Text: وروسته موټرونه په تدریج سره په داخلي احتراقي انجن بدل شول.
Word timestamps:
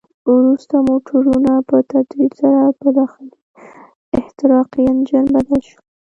وروسته 0.35 0.75
موټرونه 0.89 1.51
په 1.69 1.77
تدریج 1.91 2.31
سره 2.41 2.61
په 2.79 2.87
داخلي 2.99 3.35
احتراقي 4.19 4.83
انجن 4.91 5.25
بدل 5.35 5.59
شول. 5.67 5.83